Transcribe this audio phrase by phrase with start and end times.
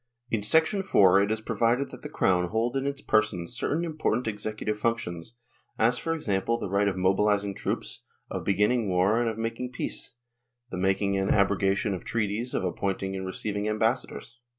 [0.31, 4.79] In 4 it is provided that the Crown hold in its person certain important executive
[4.79, 5.35] functions,
[5.77, 10.15] as, for example, the right of mobilising troops, of beginning war and of making peace,
[10.71, 14.39] the making and abrogation of treaties, of appointing and receiving ambassadors.